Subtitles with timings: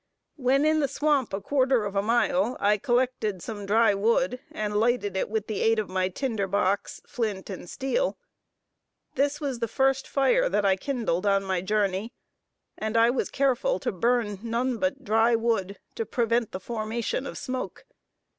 [0.35, 4.77] When in the swamp a quarter of a mile, I collected some dry wood and
[4.79, 8.17] lighted it with the aid of my tinder box, flint, and steel.
[9.13, 12.13] This was the first fire that I kindled on my journey,
[12.79, 17.37] and I was careful to burn none but dry wood, to prevent the formation of
[17.37, 17.85] smoke.